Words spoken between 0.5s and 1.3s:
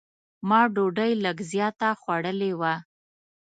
ډوډۍ